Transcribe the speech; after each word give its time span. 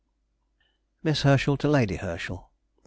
_]MISS 1.03 1.21
HERSCHEL 1.21 1.57
TO 1.57 1.67
LADY 1.67 1.97
HERSCHEL. 1.97 2.49